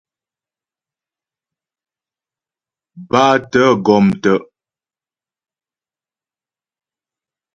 Bátə̀ 3.09 3.69
gɔm 3.85 4.05
tə'. 4.21 4.37